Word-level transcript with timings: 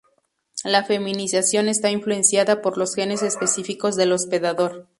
La 0.63 0.83
feminización 0.83 1.67
está 1.69 1.91
influenciada 1.91 2.63
por 2.63 2.75
los 2.75 2.95
genes 2.95 3.21
específicos 3.21 3.95
del 3.95 4.13
hospedador. 4.13 4.89